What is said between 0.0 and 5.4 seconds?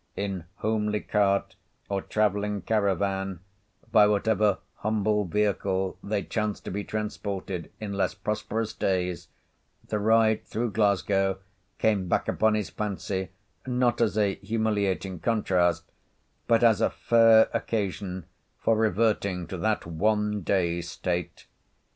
In homely cart, or travelling caravan, by whatever humble